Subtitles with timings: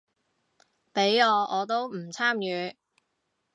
[0.95, 1.29] 畀我
[1.59, 2.75] 我都唔參與